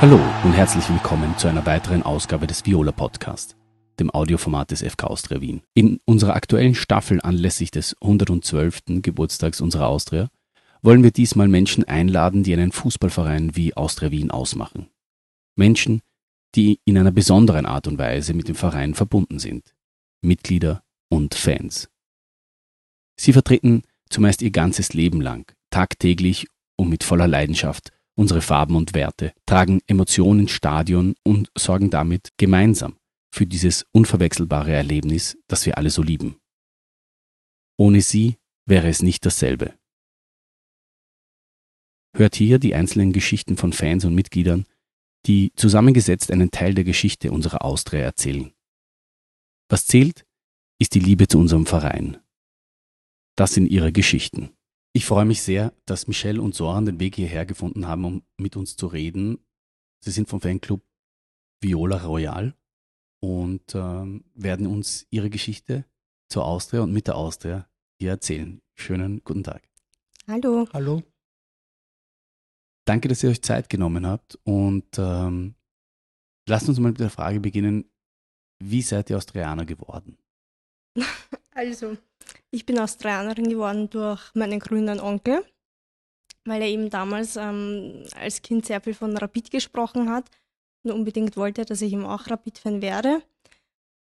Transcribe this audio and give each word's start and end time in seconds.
Hallo 0.00 0.20
und 0.44 0.52
herzlich 0.52 0.88
willkommen 0.90 1.36
zu 1.38 1.48
einer 1.48 1.66
weiteren 1.66 2.04
Ausgabe 2.04 2.46
des 2.46 2.64
Viola 2.64 2.92
Podcast, 2.92 3.56
dem 3.98 4.12
Audioformat 4.12 4.70
des 4.70 4.84
FK 4.84 5.08
Austria 5.08 5.40
Wien. 5.40 5.62
In 5.74 5.98
unserer 6.04 6.36
aktuellen 6.36 6.76
Staffel 6.76 7.20
anlässlich 7.20 7.72
des 7.72 7.96
112. 8.00 9.02
Geburtstags 9.02 9.60
unserer 9.60 9.88
Austria 9.88 10.28
wollen 10.82 11.02
wir 11.02 11.10
diesmal 11.10 11.48
Menschen 11.48 11.82
einladen, 11.82 12.44
die 12.44 12.52
einen 12.52 12.70
Fußballverein 12.70 13.56
wie 13.56 13.76
Austria 13.76 14.12
Wien 14.12 14.30
ausmachen. 14.30 14.88
Menschen, 15.56 16.02
die 16.54 16.78
in 16.84 16.96
einer 16.96 17.10
besonderen 17.10 17.66
Art 17.66 17.88
und 17.88 17.98
Weise 17.98 18.34
mit 18.34 18.46
dem 18.46 18.54
Verein 18.54 18.94
verbunden 18.94 19.40
sind. 19.40 19.74
Mitglieder 20.22 20.84
und 21.08 21.34
Fans. 21.34 21.88
Sie 23.16 23.32
vertreten 23.32 23.82
zumeist 24.10 24.42
ihr 24.42 24.52
ganzes 24.52 24.94
Leben 24.94 25.20
lang, 25.20 25.50
tagtäglich 25.70 26.46
und 26.76 26.88
mit 26.88 27.02
voller 27.02 27.26
Leidenschaft 27.26 27.90
unsere 28.18 28.42
Farben 28.42 28.74
und 28.74 28.94
Werte, 28.94 29.32
tragen 29.46 29.80
Emotionen 29.86 30.40
ins 30.40 30.50
Stadion 30.50 31.14
und 31.22 31.50
sorgen 31.56 31.88
damit 31.88 32.30
gemeinsam 32.36 32.96
für 33.32 33.46
dieses 33.46 33.86
unverwechselbare 33.92 34.72
Erlebnis, 34.72 35.38
das 35.46 35.64
wir 35.66 35.78
alle 35.78 35.90
so 35.90 36.02
lieben. 36.02 36.36
Ohne 37.78 38.00
sie 38.00 38.36
wäre 38.66 38.88
es 38.88 39.02
nicht 39.02 39.24
dasselbe. 39.24 39.78
Hört 42.16 42.34
hier 42.34 42.58
die 42.58 42.74
einzelnen 42.74 43.12
Geschichten 43.12 43.56
von 43.56 43.72
Fans 43.72 44.04
und 44.04 44.16
Mitgliedern, 44.16 44.66
die 45.26 45.52
zusammengesetzt 45.54 46.32
einen 46.32 46.50
Teil 46.50 46.74
der 46.74 46.84
Geschichte 46.84 47.30
unserer 47.30 47.64
Austria 47.64 48.00
erzählen. 48.00 48.52
Was 49.68 49.86
zählt, 49.86 50.26
ist 50.80 50.94
die 50.94 51.00
Liebe 51.00 51.28
zu 51.28 51.38
unserem 51.38 51.66
Verein. 51.66 52.18
Das 53.36 53.54
sind 53.54 53.66
ihre 53.66 53.92
Geschichten. 53.92 54.57
Ich 54.94 55.04
freue 55.04 55.24
mich 55.24 55.42
sehr, 55.42 55.72
dass 55.86 56.08
Michelle 56.08 56.40
und 56.40 56.54
Soran 56.54 56.86
den 56.86 57.00
Weg 57.00 57.16
hierher 57.16 57.46
gefunden 57.46 57.86
haben, 57.86 58.04
um 58.04 58.22
mit 58.36 58.56
uns 58.56 58.76
zu 58.76 58.86
reden. 58.86 59.38
Sie 60.00 60.10
sind 60.10 60.28
vom 60.28 60.40
Fanclub 60.40 60.82
Viola 61.60 61.98
Royal 61.98 62.54
und 63.20 63.74
ähm, 63.74 64.24
werden 64.34 64.66
uns 64.66 65.06
ihre 65.10 65.30
Geschichte 65.30 65.84
zur 66.28 66.44
Austria 66.44 66.82
und 66.82 66.92
mit 66.92 67.06
der 67.06 67.16
Austria 67.16 67.68
hier 68.00 68.10
erzählen. 68.10 68.60
Schönen 68.76 69.22
guten 69.24 69.42
Tag. 69.42 69.68
Hallo. 70.26 70.68
Hallo. 70.72 71.02
Danke, 72.86 73.08
dass 73.08 73.22
ihr 73.22 73.30
euch 73.30 73.42
Zeit 73.42 73.68
genommen 73.68 74.06
habt 74.06 74.38
und 74.44 74.98
ähm, 74.98 75.54
lasst 76.48 76.68
uns 76.68 76.78
mal 76.78 76.90
mit 76.90 77.00
der 77.00 77.10
Frage 77.10 77.40
beginnen, 77.40 77.90
wie 78.62 78.82
seid 78.82 79.10
ihr 79.10 79.16
Austrianer 79.16 79.66
geworden? 79.66 80.18
Also, 81.50 81.96
ich 82.50 82.66
bin 82.66 82.78
Australianerin 82.78 83.48
geworden 83.48 83.90
durch 83.90 84.34
meinen 84.34 84.58
grünen 84.58 85.00
Onkel, 85.00 85.44
weil 86.44 86.62
er 86.62 86.68
eben 86.68 86.90
damals 86.90 87.36
ähm, 87.36 88.04
als 88.18 88.42
Kind 88.42 88.66
sehr 88.66 88.80
viel 88.80 88.94
von 88.94 89.16
Rapid 89.16 89.50
gesprochen 89.50 90.10
hat 90.10 90.30
und 90.82 90.92
unbedingt 90.92 91.36
wollte, 91.36 91.64
dass 91.64 91.82
ich 91.82 91.92
ihm 91.92 92.06
auch 92.06 92.28
Rapid-Fan 92.28 92.80
werde. 92.82 93.22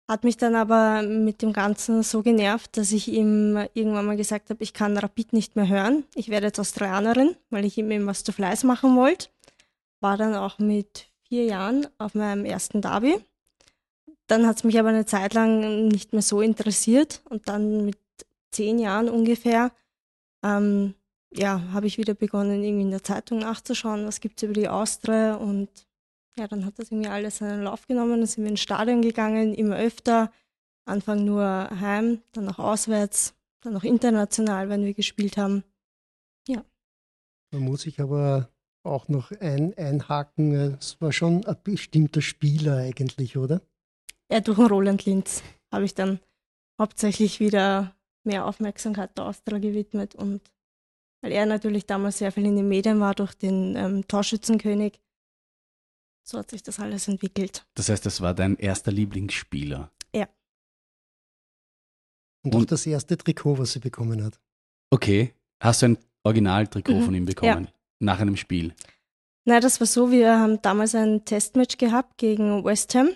Hat 0.07 0.23
mich 0.23 0.37
dann 0.37 0.53
aber 0.53 1.01
mit 1.01 1.41
dem 1.41 1.51
Ganzen 1.51 2.03
so 2.03 2.21
genervt, 2.21 2.77
dass 2.77 2.91
ich 2.91 3.07
ihm 3.07 3.57
irgendwann 3.73 4.05
mal 4.05 4.17
gesagt 4.17 4.51
habe, 4.51 4.63
ich 4.63 4.73
kann 4.73 4.97
Rapid 4.97 5.33
nicht 5.33 5.55
mehr 5.55 5.67
hören. 5.67 6.03
Ich 6.13 6.29
werde 6.29 6.47
jetzt 6.47 6.59
Australianerin, 6.59 7.35
weil 7.49 7.65
ich 7.65 7.77
ihm 7.79 7.89
eben 7.89 8.05
was 8.05 8.23
zu 8.23 8.31
Fleiß 8.31 8.65
machen 8.65 8.95
wollte. 8.95 9.29
War 10.01 10.17
dann 10.17 10.35
auch 10.35 10.59
mit 10.59 11.07
vier 11.27 11.45
Jahren 11.45 11.87
auf 11.97 12.13
meinem 12.13 12.45
ersten 12.45 12.81
Derby. 12.81 13.17
Dann 14.27 14.45
hat 14.45 14.57
es 14.57 14.63
mich 14.63 14.77
aber 14.77 14.89
eine 14.89 15.07
Zeit 15.07 15.33
lang 15.33 15.87
nicht 15.87 16.13
mehr 16.13 16.21
so 16.21 16.41
interessiert 16.41 17.21
und 17.29 17.47
dann 17.47 17.85
mit 17.85 17.97
zehn 18.55 18.79
Jahren 18.79 19.09
ungefähr, 19.09 19.71
ähm, 20.43 20.95
ja, 21.33 21.61
habe 21.73 21.87
ich 21.87 21.97
wieder 21.97 22.13
begonnen, 22.13 22.63
irgendwie 22.63 22.85
in 22.85 22.91
der 22.91 23.03
Zeitung 23.03 23.39
nachzuschauen, 23.39 24.07
was 24.07 24.21
gibt 24.21 24.37
es 24.37 24.43
über 24.43 24.53
die 24.53 24.69
Austria 24.69 25.35
und 25.35 25.69
ja, 26.37 26.47
dann 26.47 26.65
hat 26.65 26.79
das 26.79 26.91
irgendwie 26.91 27.09
alles 27.09 27.37
seinen 27.37 27.63
Lauf 27.63 27.87
genommen, 27.87 28.19
dann 28.19 28.27
sind 28.27 28.43
wir 28.43 28.51
ins 28.51 28.61
Stadion 28.61 29.01
gegangen, 29.01 29.53
immer 29.53 29.77
öfter, 29.77 30.31
Anfang 30.85 31.25
nur 31.25 31.69
heim, 31.79 32.21
dann 32.33 32.45
noch 32.45 32.59
auswärts, 32.59 33.33
dann 33.61 33.73
noch 33.73 33.83
international, 33.83 34.69
wenn 34.69 34.85
wir 34.85 34.93
gespielt 34.93 35.37
haben. 35.37 35.63
Ja. 36.47 36.63
Da 37.51 37.57
muss 37.57 37.85
ich 37.85 37.99
aber 37.99 38.49
auch 38.83 39.07
noch 39.07 39.31
ein, 39.31 39.73
einhaken, 39.77 40.77
es 40.79 41.01
war 41.01 41.11
schon 41.11 41.45
ein 41.45 41.57
bestimmter 41.63 42.21
Spieler 42.21 42.77
eigentlich, 42.77 43.37
oder? 43.37 43.61
Ja, 44.31 44.41
durch 44.41 44.57
den 44.57 44.67
Roland 44.67 45.05
Linz 45.05 45.41
habe 45.71 45.85
ich 45.85 45.95
dann 45.95 46.19
hauptsächlich 46.79 47.39
wieder 47.39 47.94
mehr 48.25 48.45
Aufmerksamkeit 48.45 49.17
der 49.17 49.25
Austria 49.25 49.59
gewidmet 49.59 50.15
und 50.15 50.41
weil 51.21 51.31
er 51.31 51.45
natürlich 51.45 51.87
damals 51.87 52.19
sehr 52.19 52.31
viel 52.31 52.45
in 52.45 52.55
den 52.55 52.67
Medien 52.67 52.99
war 52.99 53.15
durch 53.15 53.33
den 53.33 53.75
ähm, 53.75 54.07
Torschützenkönig. 54.07 54.99
So 56.23 56.37
hat 56.37 56.51
sich 56.51 56.61
das 56.61 56.79
alles 56.79 57.07
entwickelt. 57.07 57.65
Das 57.73 57.89
heißt, 57.89 58.05
das 58.05 58.21
war 58.21 58.33
dein 58.33 58.57
erster 58.57 58.91
Lieblingsspieler? 58.91 59.91
Ja. 60.13 60.27
Und, 62.43 62.55
auch 62.55 62.65
das 62.65 62.85
erste 62.85 63.17
Trikot, 63.17 63.57
was 63.57 63.73
sie 63.73 63.79
bekommen 63.79 64.23
hat. 64.23 64.39
Okay. 64.91 65.33
Hast 65.59 65.81
du 65.81 65.87
ein 65.87 65.97
Originaltrikot 66.23 66.93
mhm. 66.93 67.03
von 67.03 67.15
ihm 67.15 67.25
bekommen? 67.25 67.65
Ja. 67.65 67.71
Nach 67.99 68.19
einem 68.19 68.37
Spiel? 68.37 68.75
Nein, 69.45 69.61
das 69.61 69.79
war 69.79 69.87
so, 69.87 70.11
wir 70.11 70.37
haben 70.37 70.61
damals 70.61 70.95
ein 70.95 71.25
Testmatch 71.25 71.77
gehabt 71.77 72.17
gegen 72.17 72.63
West 72.63 72.93
Ham. 72.95 73.09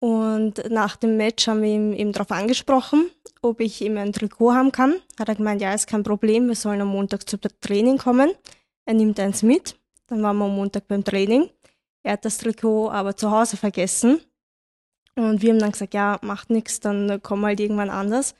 Und 0.00 0.70
nach 0.70 0.96
dem 0.96 1.16
Match 1.16 1.48
haben 1.48 1.62
wir 1.62 1.70
ihn 1.70 1.92
eben 1.92 2.12
darauf 2.12 2.30
angesprochen 2.30 3.10
ob 3.42 3.60
ich 3.60 3.80
ihm 3.80 3.96
ein 3.96 4.12
Trikot 4.12 4.52
haben 4.52 4.72
kann. 4.72 4.96
Hat 5.18 5.28
er 5.28 5.34
gemeint, 5.34 5.60
ja, 5.60 5.72
ist 5.72 5.86
kein 5.86 6.02
Problem, 6.02 6.48
wir 6.48 6.54
sollen 6.54 6.80
am 6.80 6.88
Montag 6.88 7.28
zum 7.28 7.40
Training 7.60 7.98
kommen. 7.98 8.30
Er 8.84 8.94
nimmt 8.94 9.20
eins 9.20 9.42
mit. 9.42 9.76
Dann 10.06 10.22
waren 10.22 10.36
wir 10.38 10.46
am 10.46 10.54
Montag 10.56 10.88
beim 10.88 11.04
Training. 11.04 11.50
Er 12.02 12.12
hat 12.12 12.24
das 12.24 12.38
Trikot 12.38 12.90
aber 12.90 13.16
zu 13.16 13.30
Hause 13.30 13.56
vergessen. 13.56 14.20
Und 15.14 15.42
wir 15.42 15.50
haben 15.50 15.58
dann 15.58 15.72
gesagt, 15.72 15.94
ja, 15.94 16.18
macht 16.22 16.48
nichts, 16.48 16.78
dann 16.80 17.20
kommen 17.22 17.42
wir 17.42 17.48
halt 17.48 17.60
irgendwann 17.60 17.90
anders. 17.90 18.34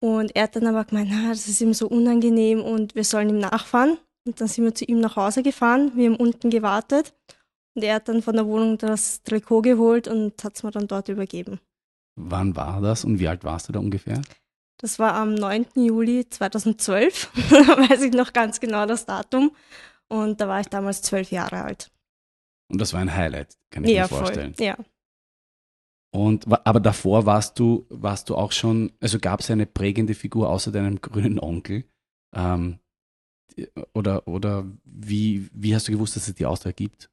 Und 0.00 0.34
er 0.34 0.44
hat 0.44 0.56
dann 0.56 0.66
aber 0.66 0.84
gemeint, 0.84 1.10
na, 1.12 1.28
das 1.28 1.46
ist 1.46 1.60
ihm 1.60 1.74
so 1.74 1.86
unangenehm 1.88 2.62
und 2.62 2.94
wir 2.94 3.04
sollen 3.04 3.28
ihm 3.28 3.38
nachfahren. 3.38 3.98
Und 4.24 4.40
dann 4.40 4.48
sind 4.48 4.64
wir 4.64 4.74
zu 4.74 4.86
ihm 4.86 5.00
nach 5.00 5.16
Hause 5.16 5.42
gefahren, 5.42 5.92
wir 5.94 6.10
haben 6.10 6.16
unten 6.16 6.48
gewartet. 6.48 7.12
Und 7.74 7.82
er 7.84 7.96
hat 7.96 8.08
dann 8.08 8.22
von 8.22 8.34
der 8.34 8.46
Wohnung 8.46 8.78
das 8.78 9.22
Trikot 9.22 9.62
geholt 9.62 10.08
und 10.08 10.42
hat 10.42 10.56
es 10.56 10.62
mir 10.62 10.70
dann 10.70 10.88
dort 10.88 11.08
übergeben. 11.08 11.60
Wann 12.16 12.56
war 12.56 12.80
das 12.80 13.04
und 13.04 13.18
wie 13.18 13.28
alt 13.28 13.44
warst 13.44 13.68
du 13.68 13.72
da 13.72 13.78
ungefähr? 13.78 14.20
Das 14.78 14.98
war 14.98 15.14
am 15.14 15.34
9. 15.34 15.66
Juli 15.74 16.28
2012, 16.28 17.30
da 17.50 17.56
weiß 17.90 18.02
ich 18.02 18.12
noch 18.12 18.32
ganz 18.32 18.60
genau 18.60 18.86
das 18.86 19.06
Datum. 19.06 19.52
Und 20.08 20.40
da 20.40 20.48
war 20.48 20.60
ich 20.60 20.68
damals 20.68 21.02
zwölf 21.02 21.30
Jahre 21.30 21.62
alt. 21.62 21.90
Und 22.68 22.80
das 22.80 22.92
war 22.92 23.00
ein 23.00 23.14
Highlight, 23.14 23.56
kann 23.70 23.84
ich 23.84 23.90
ja, 23.90 24.02
mir 24.02 24.08
vorstellen. 24.08 24.54
Voll. 24.54 24.66
Ja. 24.66 24.76
Und 26.12 26.46
aber 26.66 26.80
davor 26.80 27.26
warst 27.26 27.58
du, 27.58 27.86
warst 27.88 28.30
du 28.30 28.36
auch 28.36 28.52
schon, 28.52 28.92
also 29.00 29.18
gab 29.20 29.40
es 29.40 29.50
eine 29.50 29.66
prägende 29.66 30.14
Figur 30.14 30.48
außer 30.48 30.72
deinem 30.72 31.00
grünen 31.00 31.38
Onkel? 31.38 31.84
Ähm, 32.34 32.78
oder 33.92 34.26
oder 34.26 34.64
wie, 34.84 35.50
wie 35.52 35.74
hast 35.74 35.88
du 35.88 35.92
gewusst, 35.92 36.16
dass 36.16 36.26
es 36.26 36.34
die 36.34 36.46
Austria 36.46 36.72
gibt? 36.72 37.10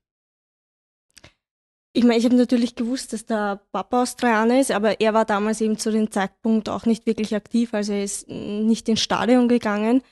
Ich 1.97 2.03
meine, 2.03 2.19
ich 2.19 2.25
habe 2.25 2.35
natürlich 2.35 2.75
gewusst, 2.75 3.11
dass 3.11 3.25
der 3.25 3.59
Papa 3.71 4.03
Australianer 4.03 4.59
ist, 4.59 4.69
aber 4.69 5.01
er 5.01 5.15
war 5.15 5.25
damals 5.25 5.61
eben 5.61 5.79
zu 5.79 5.91
dem 5.91 6.11
Zeitpunkt 6.11 6.69
auch 6.69 6.85
nicht 6.85 7.07
wirklich 7.07 7.33
aktiv, 7.33 7.73
also 7.73 7.91
er 7.91 8.03
ist 8.03 8.29
nicht 8.29 8.87
ins 8.87 8.99
Stadion 8.99 9.47
gegangen. 9.47 10.03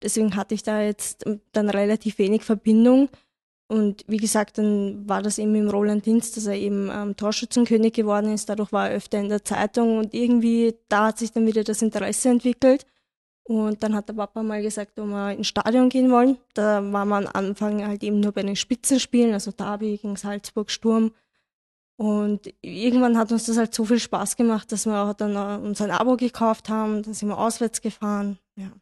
Deswegen 0.00 0.36
hatte 0.36 0.54
ich 0.54 0.62
da 0.62 0.80
jetzt 0.80 1.24
dann 1.50 1.68
relativ 1.68 2.18
wenig 2.18 2.44
Verbindung. 2.44 3.08
Und 3.66 4.04
wie 4.06 4.18
gesagt, 4.18 4.58
dann 4.58 5.08
war 5.08 5.20
das 5.20 5.38
eben 5.38 5.56
im 5.56 5.68
Roland 5.68 6.06
Dienst, 6.06 6.36
dass 6.36 6.46
er 6.46 6.54
eben 6.54 6.88
ähm, 6.92 7.16
Torschützenkönig 7.16 7.92
geworden 7.92 8.32
ist. 8.32 8.48
Dadurch 8.48 8.70
war 8.70 8.90
er 8.90 8.96
öfter 8.96 9.18
in 9.18 9.28
der 9.28 9.44
Zeitung 9.44 9.98
und 9.98 10.14
irgendwie 10.14 10.76
da 10.88 11.06
hat 11.06 11.18
sich 11.18 11.32
dann 11.32 11.48
wieder 11.48 11.64
das 11.64 11.82
Interesse 11.82 12.28
entwickelt. 12.28 12.86
Und 13.42 13.82
dann 13.82 13.96
hat 13.96 14.08
der 14.08 14.14
Papa 14.14 14.44
mal 14.44 14.62
gesagt, 14.62 14.96
ob 15.00 15.08
wir 15.08 15.32
ins 15.32 15.48
Stadion 15.48 15.88
gehen 15.88 16.12
wollen. 16.12 16.38
Da 16.54 16.80
war 16.92 17.04
man 17.04 17.26
am 17.26 17.32
Anfang 17.34 17.84
halt 17.84 18.04
eben 18.04 18.20
nur 18.20 18.30
bei 18.30 18.42
den 18.42 18.54
Spitzenspielen, 18.54 19.32
also 19.32 19.50
Derby 19.50 19.96
gegen 19.96 20.14
Salzburg, 20.14 20.70
Sturm. 20.70 21.10
Und 22.02 22.52
irgendwann 22.62 23.16
hat 23.16 23.30
uns 23.30 23.46
das 23.46 23.56
halt 23.56 23.72
so 23.72 23.84
viel 23.84 24.00
Spaß 24.00 24.36
gemacht, 24.36 24.72
dass 24.72 24.86
wir 24.86 25.04
auch 25.04 25.14
dann 25.14 25.36
äh, 25.36 25.64
uns 25.64 25.80
ein 25.80 25.92
Abo 25.92 26.16
gekauft 26.16 26.68
haben, 26.68 27.00
dann 27.04 27.14
sind 27.14 27.28
wir 27.28 27.38
auswärts 27.38 27.80
gefahren. 27.80 28.40
Ja. 28.56 28.72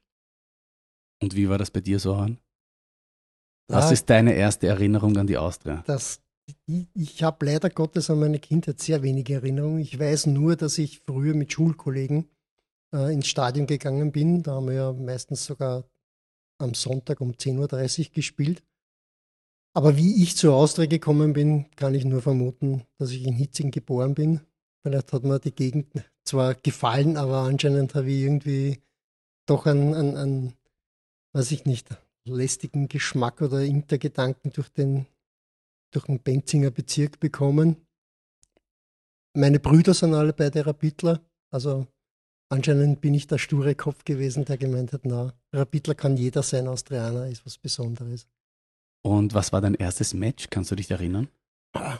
Und 1.23 1.37
wie 1.37 1.47
war 1.51 1.59
das 1.59 1.71
bei 1.71 1.83
dir, 1.83 1.99
Soran? 1.99 2.39
Was 3.69 3.85
ja, 3.85 3.93
ist 3.93 4.09
deine 4.09 4.33
erste 4.33 4.69
Erinnerung 4.69 5.19
an 5.19 5.27
die 5.27 5.37
Austria? 5.37 5.83
Das, 5.87 6.23
ich, 6.67 6.87
ich 6.95 7.23
habe 7.23 7.45
leider 7.45 7.69
Gottes 7.69 8.09
an 8.09 8.21
meine 8.21 8.39
Kindheit 8.39 8.81
sehr 8.81 9.03
wenige 9.03 9.35
Erinnerungen. 9.35 9.81
Ich 9.81 9.99
weiß 9.99 10.25
nur, 10.29 10.57
dass 10.57 10.79
ich 10.79 11.01
früher 11.01 11.35
mit 11.35 11.53
Schulkollegen 11.53 12.27
äh, 12.95 13.13
ins 13.13 13.27
Stadion 13.27 13.67
gegangen 13.67 14.13
bin. 14.13 14.43
Da 14.43 14.53
haben 14.53 14.69
wir 14.69 14.75
ja 14.75 14.93
meistens 14.95 15.45
sogar 15.45 15.85
am 16.59 16.73
Sonntag 16.73 17.21
um 17.21 17.33
10.30 17.33 18.01
Uhr 18.01 18.13
gespielt. 18.15 18.63
Aber 19.73 19.97
wie 19.97 20.23
ich 20.23 20.37
zur 20.37 20.55
Austria 20.55 20.87
gekommen 20.87 21.33
bin, 21.33 21.71
kann 21.77 21.95
ich 21.95 22.05
nur 22.05 22.23
vermuten, 22.23 22.83
dass 22.99 23.11
ich 23.13 23.25
in 23.25 23.35
Hitzing 23.35 23.71
geboren 23.71 24.15
bin. 24.15 24.41
Vielleicht 24.83 25.13
hat 25.13 25.25
mir 25.25 25.39
die 25.39 25.55
Gegend 25.55 25.87
zwar 26.25 26.55
gefallen, 26.55 27.17
aber 27.17 27.43
anscheinend 27.43 27.95
habe 27.95 28.11
ich 28.11 28.23
irgendwie 28.23 28.81
doch 29.47 29.67
einen, 29.67 29.95
einen, 29.95 30.17
einen 30.17 30.53
weiß 31.33 31.53
ich 31.53 31.67
nicht, 31.67 31.89
lästigen 32.25 32.89
Geschmack 32.89 33.43
oder 33.43 33.63
Intergedanken 33.63 34.53
durch 34.53 34.69
den 34.71 35.07
durch 35.93 36.07
den 36.07 36.21
Benzinger 36.21 36.71
Bezirk 36.71 37.21
bekommen. 37.21 37.77
Meine 39.35 39.61
Brüder 39.61 39.95
sind 39.95 40.15
alle 40.15 40.33
beide 40.33 40.67
Rapidler. 40.67 41.21
Also 41.51 41.87
anscheinend 42.49 43.01
bin 43.01 43.15
ich 43.15 43.27
der 43.27 43.39
sture 43.39 43.75
Kopf 43.75 44.05
gewesen, 44.05 44.45
der 44.45 44.59
gemeint 44.59 44.93
hat, 44.93 45.03
na, 45.05 45.33
Rapidler 45.53 45.95
kann 45.95 46.17
jeder 46.17 46.43
sein, 46.43 46.69
Austrianer 46.69 47.27
ist 47.27 47.45
was 47.45 47.59
Besonderes. 47.59 48.27
Und 49.03 49.35
was 49.35 49.53
war 49.53 49.61
dein 49.61 49.75
erstes 49.75 50.15
Match? 50.15 50.49
Kannst 50.51 50.71
du 50.71 50.77
dich 50.77 50.91
erinnern? 50.91 51.29
Ah, 51.73 51.99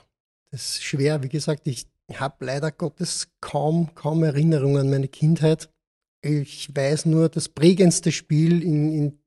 das 0.51 0.75
ist 0.75 0.83
schwer. 0.85 1.23
Wie 1.23 1.29
gesagt, 1.29 1.67
ich 1.67 1.87
habe 2.13 2.45
leider 2.45 2.71
Gottes 2.71 3.29
kaum, 3.41 3.95
kaum 3.95 4.23
Erinnerungen 4.23 4.83
an 4.83 4.91
meine 4.91 5.09
Kindheit. 5.09 5.71
Ich 6.23 6.75
weiß 6.75 7.07
nur, 7.07 7.29
das 7.29 7.49
prägendste 7.49 8.13
Spiel 8.13 8.63
in, 8.63 8.93
in, 8.93 9.19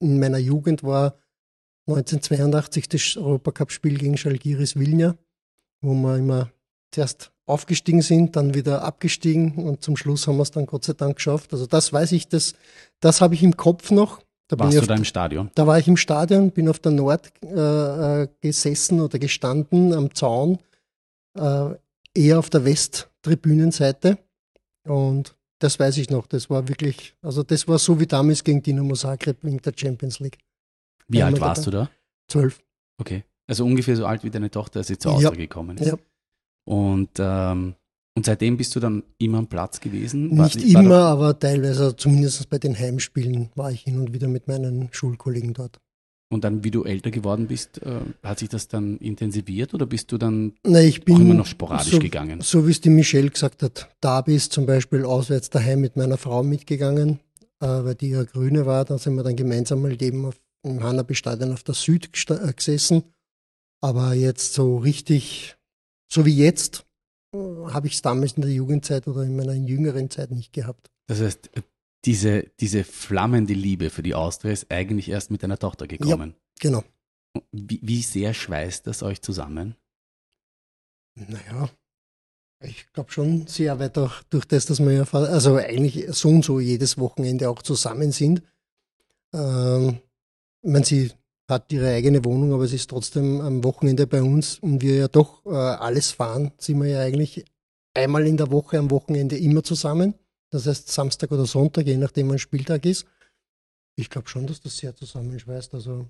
in 0.00 0.18
meiner 0.18 0.38
Jugend 0.38 0.82
war 0.82 1.18
1982 1.88 2.88
das 2.88 3.16
Europacup-Spiel 3.16 3.96
gegen 3.96 4.16
Schalgiris 4.16 4.76
Vilna, 4.76 5.16
wo 5.80 5.94
wir 5.94 6.16
immer 6.16 6.50
zuerst 6.90 7.32
aufgestiegen 7.46 8.02
sind, 8.02 8.34
dann 8.34 8.54
wieder 8.54 8.82
abgestiegen 8.82 9.54
und 9.54 9.82
zum 9.82 9.96
Schluss 9.96 10.26
haben 10.26 10.36
wir 10.36 10.42
es 10.42 10.50
dann 10.50 10.66
Gott 10.66 10.84
sei 10.84 10.94
Dank 10.94 11.16
geschafft. 11.16 11.52
Also 11.52 11.66
das 11.66 11.92
weiß 11.92 12.12
ich, 12.12 12.28
das, 12.28 12.54
das 13.00 13.20
habe 13.20 13.34
ich 13.34 13.42
im 13.42 13.56
Kopf 13.56 13.92
noch. 13.92 14.20
Da 14.48 14.58
Warst 14.58 14.80
du 14.80 14.86
da 14.86 14.94
im 14.94 15.04
Stadion? 15.04 15.50
Da 15.54 15.66
war 15.66 15.78
ich 15.78 15.88
im 15.88 15.96
Stadion, 15.96 16.52
bin 16.52 16.68
auf 16.68 16.78
der 16.78 16.92
Nord 16.92 17.32
äh, 17.42 18.22
äh, 18.22 18.28
gesessen 18.40 19.00
oder 19.00 19.18
gestanden 19.18 19.92
am 19.92 20.14
Zaun, 20.14 20.58
äh, 21.36 21.70
eher 22.14 22.38
auf 22.38 22.48
der 22.48 22.64
Westtribünenseite. 22.64 24.18
Und 24.84 25.34
das 25.58 25.80
weiß 25.80 25.96
ich 25.98 26.10
noch. 26.10 26.26
Das 26.28 26.48
war 26.48 26.68
wirklich, 26.68 27.16
also 27.22 27.42
das 27.42 27.66
war 27.66 27.78
so 27.78 27.98
wie 27.98 28.06
damals 28.06 28.44
gegen 28.44 28.62
Dinamo 28.62 28.94
Zagreb 28.94 29.42
in 29.42 29.58
der 29.58 29.72
Champions 29.74 30.20
League. 30.20 30.38
Wie 31.08 31.22
alt 31.22 31.40
warst 31.40 31.66
du 31.66 31.70
da? 31.70 31.90
Zwölf. 32.28 32.62
Okay. 32.98 33.24
Also 33.48 33.64
ungefähr 33.64 33.96
so 33.96 34.06
alt 34.06 34.22
wie 34.22 34.30
deine 34.30 34.50
Tochter, 34.50 34.80
als 34.80 34.88
sie 34.88 34.98
zu 34.98 35.12
Hause 35.12 35.24
ja. 35.24 35.30
gekommen 35.30 35.76
ist. 35.78 35.88
Ja. 35.88 35.96
Und, 36.64 37.10
ähm, 37.18 37.74
und 38.16 38.24
seitdem 38.24 38.56
bist 38.56 38.74
du 38.74 38.80
dann 38.80 39.02
immer 39.18 39.38
am 39.38 39.46
Platz 39.46 39.78
gewesen? 39.78 40.28
Nicht 40.28 40.74
war, 40.74 40.82
immer, 40.82 40.90
war 40.90 41.08
aber 41.10 41.38
teilweise, 41.38 41.94
zumindest 41.94 42.48
bei 42.48 42.58
den 42.58 42.76
Heimspielen, 42.76 43.50
war 43.54 43.70
ich 43.70 43.82
hin 43.82 43.98
und 43.98 44.14
wieder 44.14 44.26
mit 44.26 44.48
meinen 44.48 44.88
Schulkollegen 44.90 45.52
dort. 45.52 45.78
Und 46.28 46.42
dann, 46.42 46.64
wie 46.64 46.70
du 46.70 46.82
älter 46.82 47.10
geworden 47.10 47.46
bist, 47.46 47.82
äh, 47.82 48.00
hat 48.22 48.38
sich 48.38 48.48
das 48.48 48.68
dann 48.68 48.96
intensiviert 48.98 49.74
oder 49.74 49.84
bist 49.84 50.10
du 50.10 50.18
dann 50.18 50.54
Na, 50.64 50.80
ich 50.80 51.04
bin, 51.04 51.20
immer 51.20 51.34
noch 51.34 51.46
sporadisch 51.46 51.92
so, 51.92 51.98
gegangen? 51.98 52.40
So 52.40 52.66
wie 52.66 52.70
es 52.70 52.80
die 52.80 52.90
Michelle 52.90 53.30
gesagt 53.30 53.62
hat, 53.62 53.90
da 54.00 54.22
bist 54.22 54.52
zum 54.52 54.64
Beispiel 54.64 55.04
auswärts 55.04 55.50
daheim 55.50 55.82
mit 55.82 55.96
meiner 55.96 56.16
Frau 56.16 56.42
mitgegangen, 56.42 57.20
äh, 57.60 57.66
weil 57.66 57.94
die 57.94 58.08
ja 58.08 58.24
Grüne 58.24 58.64
war. 58.64 58.86
Da 58.86 58.96
sind 58.96 59.14
wir 59.14 59.24
dann 59.24 59.36
gemeinsam 59.36 59.82
mal 59.82 60.02
eben 60.02 60.24
auf, 60.24 60.40
im 60.64 60.82
Hanabi-Stadion 60.82 61.52
auf 61.52 61.62
der 61.62 61.74
Süd 61.74 62.08
äh, 62.30 62.52
gesessen. 62.54 63.04
Aber 63.82 64.14
jetzt 64.14 64.54
so 64.54 64.78
richtig, 64.78 65.56
so 66.10 66.24
wie 66.24 66.34
jetzt, 66.34 66.85
habe 67.70 67.86
ich 67.86 67.94
es 67.94 68.02
damals 68.02 68.32
in 68.32 68.42
der 68.42 68.50
Jugendzeit 68.50 69.06
oder 69.08 69.22
in 69.22 69.36
meiner 69.36 69.54
jüngeren 69.54 70.10
Zeit 70.10 70.30
nicht 70.30 70.52
gehabt. 70.52 70.90
Das 71.06 71.20
heißt, 71.20 71.50
diese, 72.04 72.44
diese 72.60 72.84
flammende 72.84 73.54
Liebe 73.54 73.90
für 73.90 74.02
die 74.02 74.14
Austria 74.14 74.52
ist 74.52 74.70
eigentlich 74.70 75.08
erst 75.08 75.30
mit 75.30 75.42
deiner 75.42 75.58
Tochter 75.58 75.86
gekommen. 75.86 76.30
Ja, 76.30 76.70
genau. 76.70 76.84
Wie, 77.52 77.80
wie 77.82 78.02
sehr 78.02 78.32
schweißt 78.32 78.86
das 78.86 79.02
euch 79.02 79.20
zusammen? 79.22 79.74
Naja, 81.14 81.68
ich 82.60 82.92
glaube 82.92 83.10
schon 83.12 83.46
sehr, 83.46 83.78
weil 83.78 83.90
durch, 83.90 84.22
durch 84.24 84.44
das, 84.46 84.66
dass 84.66 84.80
wir 84.80 84.92
ja, 84.92 85.04
also 85.12 85.56
eigentlich 85.56 86.06
so 86.10 86.28
und 86.28 86.44
so 86.44 86.60
jedes 86.60 86.98
Wochenende 86.98 87.50
auch 87.50 87.62
zusammen 87.62 88.12
sind. 88.12 88.42
Ähm, 89.32 89.98
ich 90.62 90.70
meine, 90.70 90.84
sie 90.84 91.12
hat 91.48 91.72
ihre 91.72 91.90
eigene 91.90 92.24
Wohnung, 92.24 92.52
aber 92.52 92.66
sie 92.66 92.76
ist 92.76 92.90
trotzdem 92.90 93.40
am 93.40 93.62
Wochenende 93.62 94.06
bei 94.06 94.22
uns 94.22 94.58
und 94.58 94.82
wir 94.82 94.96
ja 94.96 95.08
doch 95.08 95.46
äh, 95.46 95.50
alles 95.50 96.10
fahren, 96.10 96.52
sind 96.58 96.82
wir 96.82 96.88
ja 96.88 97.00
eigentlich 97.00 97.44
einmal 97.94 98.26
in 98.26 98.36
der 98.36 98.50
Woche 98.50 98.78
am 98.78 98.90
Wochenende 98.90 99.38
immer 99.38 99.62
zusammen. 99.62 100.14
Das 100.50 100.66
heißt 100.66 100.88
Samstag 100.88 101.32
oder 101.32 101.46
Sonntag, 101.46 101.86
je 101.86 101.96
nachdem 101.96 102.30
wann 102.30 102.38
Spieltag 102.38 102.84
ist. 102.84 103.06
Ich 103.96 104.10
glaube 104.10 104.28
schon, 104.28 104.46
dass 104.46 104.60
das 104.60 104.76
sehr 104.76 104.94
zusammenschweißt. 104.94 105.74
Also, 105.74 106.06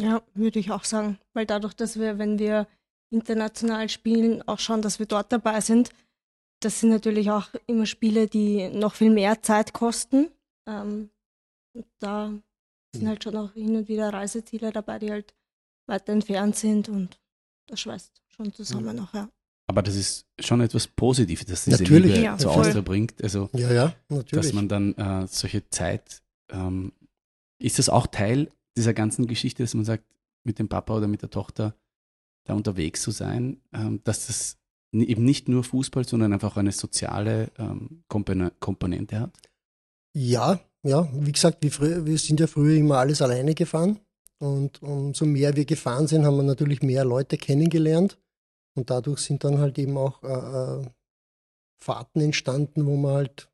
ja, 0.00 0.22
würde 0.34 0.58
ich 0.58 0.70
auch 0.70 0.84
sagen. 0.84 1.18
Weil 1.34 1.46
dadurch, 1.46 1.74
dass 1.74 1.98
wir, 1.98 2.18
wenn 2.18 2.38
wir 2.38 2.66
international 3.10 3.88
spielen, 3.88 4.42
auch 4.48 4.58
schauen, 4.58 4.82
dass 4.82 4.98
wir 4.98 5.06
dort 5.06 5.32
dabei 5.32 5.60
sind, 5.60 5.90
das 6.60 6.80
sind 6.80 6.90
natürlich 6.90 7.30
auch 7.30 7.48
immer 7.66 7.86
Spiele, 7.86 8.26
die 8.26 8.68
noch 8.70 8.94
viel 8.94 9.10
mehr 9.10 9.42
Zeit 9.42 9.72
kosten. 9.72 10.30
Ähm, 10.66 11.10
da 11.98 12.32
sind 12.94 13.08
halt 13.08 13.24
schon 13.24 13.36
auch 13.36 13.52
hin 13.52 13.76
und 13.76 13.88
wieder 13.88 14.12
Reiseziele 14.12 14.72
dabei, 14.72 14.98
die 14.98 15.10
halt 15.10 15.34
weiter 15.86 16.12
entfernt 16.12 16.56
sind 16.56 16.88
und 16.88 17.18
das 17.66 17.80
schweißt 17.80 18.22
schon 18.28 18.52
zusammen 18.52 18.96
noch, 18.96 19.14
ja. 19.14 19.28
Aber 19.68 19.82
das 19.82 19.96
ist 19.96 20.26
schon 20.38 20.60
etwas 20.60 20.86
Positives, 20.86 21.46
dass 21.46 21.64
diese 21.64 21.82
natürlich. 21.82 22.14
Liebe 22.14 22.24
ja, 22.24 22.36
zur 22.36 22.52
Austria 22.52 22.82
bringt. 22.82 23.22
Also, 23.22 23.48
ja, 23.54 23.72
ja, 23.72 23.94
natürlich. 24.08 24.46
Dass 24.46 24.52
man 24.52 24.68
dann 24.68 24.94
äh, 24.94 25.26
solche 25.26 25.68
Zeit, 25.70 26.22
ähm, 26.50 26.92
ist 27.58 27.78
das 27.78 27.88
auch 27.88 28.06
Teil 28.06 28.50
dieser 28.76 28.92
ganzen 28.92 29.26
Geschichte, 29.26 29.62
dass 29.62 29.74
man 29.74 29.84
sagt, 29.84 30.04
mit 30.44 30.58
dem 30.58 30.68
Papa 30.68 30.96
oder 30.96 31.06
mit 31.06 31.22
der 31.22 31.30
Tochter 31.30 31.74
da 32.44 32.54
unterwegs 32.54 33.02
zu 33.02 33.12
sein, 33.12 33.62
ähm, 33.72 34.00
dass 34.04 34.26
das 34.26 34.58
eben 34.92 35.24
nicht 35.24 35.48
nur 35.48 35.64
Fußball, 35.64 36.06
sondern 36.06 36.32
einfach 36.32 36.56
eine 36.56 36.72
soziale 36.72 37.50
ähm, 37.56 38.02
Komponente 38.08 39.20
hat? 39.20 39.38
Ja, 40.14 40.60
ja. 40.82 41.08
Wie 41.12 41.32
gesagt, 41.32 41.58
wir, 41.62 42.06
wir 42.06 42.18
sind 42.18 42.40
ja 42.40 42.46
früher 42.46 42.76
immer 42.76 42.98
alles 42.98 43.22
alleine 43.22 43.54
gefahren. 43.54 44.00
Und 44.38 44.82
umso 44.82 45.24
mehr 45.24 45.54
wir 45.54 45.64
gefahren 45.64 46.08
sind, 46.08 46.24
haben 46.24 46.36
wir 46.36 46.42
natürlich 46.42 46.82
mehr 46.82 47.04
Leute 47.04 47.36
kennengelernt. 47.36 48.18
Und 48.74 48.90
dadurch 48.90 49.20
sind 49.20 49.44
dann 49.44 49.58
halt 49.58 49.78
eben 49.78 49.96
auch 49.96 50.22
äh, 50.22 50.80
äh, 50.82 50.86
Fahrten 51.78 52.20
entstanden, 52.20 52.86
wo 52.86 52.96
man 52.96 53.14
halt, 53.14 53.48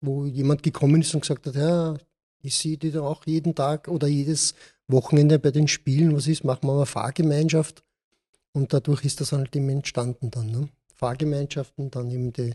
wo 0.00 0.26
jemand 0.26 0.62
gekommen 0.62 1.00
ist 1.00 1.14
und 1.14 1.22
gesagt 1.22 1.46
hat, 1.46 1.56
ja, 1.56 1.96
ich 2.42 2.56
sehe 2.56 2.76
die 2.76 2.92
da 2.92 3.00
auch 3.02 3.26
jeden 3.26 3.54
Tag 3.54 3.88
oder 3.88 4.06
jedes 4.06 4.54
Wochenende 4.88 5.38
bei 5.38 5.50
den 5.50 5.68
Spielen, 5.68 6.14
was 6.14 6.28
ist, 6.28 6.44
machen 6.44 6.68
wir 6.68 6.74
mal 6.74 6.86
Fahrgemeinschaft. 6.86 7.82
Und 8.52 8.72
dadurch 8.72 9.04
ist 9.04 9.20
das 9.20 9.32
halt 9.32 9.54
eben 9.56 9.68
entstanden 9.68 10.30
dann. 10.30 10.50
Ne? 10.50 10.68
Fahrgemeinschaften, 10.94 11.90
dann 11.90 12.10
eben 12.10 12.32
die, 12.32 12.54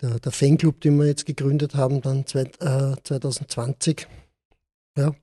der, 0.00 0.20
der 0.20 0.32
Fanclub, 0.32 0.80
den 0.80 0.98
wir 0.98 1.06
jetzt 1.06 1.26
gegründet 1.26 1.74
haben, 1.74 2.00
dann 2.00 2.26
zwei, 2.26 2.42
äh, 2.60 2.96
2020. 3.02 4.06
Ja, 4.96 5.14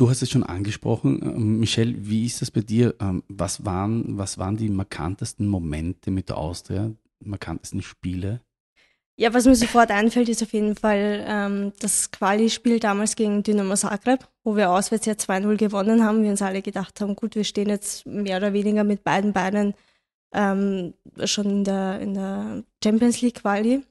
Du 0.00 0.08
hast 0.08 0.22
es 0.22 0.30
schon 0.30 0.44
angesprochen, 0.44 1.20
ähm, 1.22 1.60
Michelle, 1.60 1.94
wie 1.98 2.24
ist 2.24 2.40
das 2.40 2.50
bei 2.50 2.62
dir? 2.62 2.94
Ähm, 3.02 3.22
was 3.28 3.66
waren, 3.66 4.16
was 4.16 4.38
waren 4.38 4.56
die 4.56 4.70
markantesten 4.70 5.46
Momente 5.46 6.10
mit 6.10 6.30
der 6.30 6.38
Austria, 6.38 6.90
markantesten 7.22 7.82
Spiele? 7.82 8.40
Ja, 9.18 9.34
was 9.34 9.44
mir 9.44 9.54
sofort 9.54 9.90
einfällt, 9.90 10.30
ist 10.30 10.42
auf 10.42 10.54
jeden 10.54 10.74
Fall 10.74 11.22
ähm, 11.28 11.72
das 11.80 12.10
Quali-Spiel 12.12 12.80
damals 12.80 13.14
gegen 13.14 13.42
Dynamo 13.42 13.74
Zagreb, 13.74 14.26
wo 14.42 14.56
wir 14.56 14.70
auswärts 14.70 15.04
ja 15.04 15.12
2-0 15.12 15.58
gewonnen 15.58 16.02
haben. 16.02 16.22
Wir 16.22 16.30
uns 16.30 16.40
alle 16.40 16.62
gedacht 16.62 16.98
haben, 17.02 17.14
gut, 17.14 17.34
wir 17.34 17.44
stehen 17.44 17.68
jetzt 17.68 18.06
mehr 18.06 18.38
oder 18.38 18.54
weniger 18.54 18.84
mit 18.84 19.04
beiden 19.04 19.34
Beinen 19.34 19.74
ähm, 20.32 20.94
schon 21.24 21.46
in 21.46 21.64
der, 21.64 22.00
in 22.00 22.14
der 22.14 22.64
Champions 22.82 23.20
League 23.20 23.40
Quali. 23.42 23.82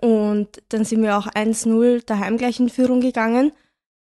Und 0.00 0.62
dann 0.68 0.84
sind 0.84 1.02
wir 1.02 1.16
auch 1.16 1.26
1-0 1.26 2.04
daheim 2.04 2.36
gleich 2.36 2.60
in 2.60 2.68
Führung 2.68 3.00
gegangen. 3.00 3.52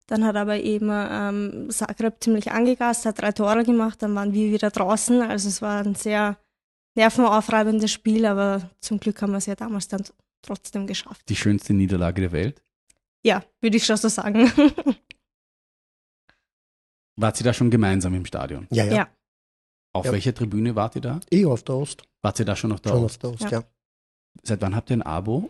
Dann 0.08 0.26
hat 0.26 0.36
aber 0.36 0.58
eben 0.60 0.90
ähm, 0.92 1.70
Zagreb 1.70 2.16
ziemlich 2.20 2.52
angegast, 2.52 3.06
hat 3.06 3.22
drei 3.22 3.32
Tore 3.32 3.64
gemacht, 3.64 4.02
dann 4.02 4.16
waren 4.16 4.34
wir 4.34 4.52
wieder 4.52 4.72
draußen. 4.72 5.22
Also 5.22 5.48
es 5.48 5.62
war 5.62 5.86
ein 5.86 5.94
sehr 5.94 6.38
nervenaufreibendes 6.96 7.92
Spiel, 7.92 8.26
aber 8.26 8.72
zum 8.82 9.00
Glück 9.00 9.22
haben 9.22 9.32
wir 9.32 9.38
es 9.38 9.46
ja 9.46 9.56
damals 9.56 9.88
dann 9.88 10.04
trotzdem 10.42 10.88
geschafft. 10.88 11.30
Die 11.30 11.36
schönste 11.36 11.74
Niederlage 11.74 12.22
der 12.22 12.32
Welt? 12.32 12.64
Ja, 13.24 13.44
würde 13.62 13.78
ich 13.78 13.86
schon 13.86 13.98
so 13.98 14.08
sagen. 14.08 14.52
Wart 17.16 17.40
ihr 17.40 17.44
da 17.44 17.54
schon 17.54 17.70
gemeinsam 17.70 18.14
im 18.16 18.26
Stadion? 18.26 18.66
Ja, 18.72 18.86
ja. 18.86 18.94
ja. 18.94 19.08
Auf 19.94 20.06
ja. 20.06 20.12
welcher 20.12 20.34
Tribüne 20.34 20.76
wart 20.76 20.96
ihr 20.96 21.02
da? 21.02 21.20
Ich 21.30 21.46
auf 21.46 21.64
der 21.64 21.76
Ost. 21.76 22.04
Wart 22.22 22.40
ihr 22.40 22.46
da 22.46 22.56
schon 22.56 22.72
auf 22.72 22.82
der 22.82 22.92
schon 22.92 23.04
Ost? 23.04 23.26
Auf 23.26 23.38
der 23.40 23.46
Ost, 23.46 23.52
ja. 23.52 23.60
ja. 23.60 23.64
Seit 24.44 24.62
wann 24.62 24.76
habt 24.76 24.90
ihr 24.90 24.98
ein 24.98 25.02
Abo? 25.02 25.50